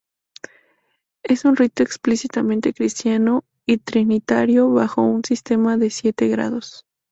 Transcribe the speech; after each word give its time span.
Es 1.21 1.45
un 1.45 1.55
rito 1.55 1.83
explícitamente 1.83 2.73
cristiano 2.73 3.43
y 3.67 3.77
trinitario 3.77 4.67
bajo 4.71 5.03
un 5.03 5.23
sistema 5.23 5.77
de 5.77 5.91
siete 5.91 6.27
grados. 6.27 6.87